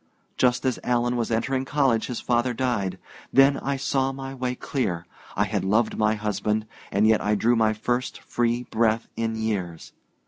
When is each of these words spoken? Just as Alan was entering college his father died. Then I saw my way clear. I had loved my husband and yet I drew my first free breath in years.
Just 0.35 0.65
as 0.65 0.79
Alan 0.83 1.15
was 1.15 1.29
entering 1.29 1.63
college 1.63 2.07
his 2.07 2.19
father 2.19 2.55
died. 2.55 2.97
Then 3.31 3.57
I 3.57 3.77
saw 3.77 4.11
my 4.11 4.33
way 4.33 4.55
clear. 4.55 5.05
I 5.35 5.43
had 5.43 5.63
loved 5.63 5.95
my 5.95 6.15
husband 6.15 6.65
and 6.91 7.05
yet 7.05 7.21
I 7.21 7.35
drew 7.35 7.55
my 7.55 7.73
first 7.73 8.19
free 8.21 8.63
breath 8.63 9.07
in 9.15 9.35
years. 9.35 9.93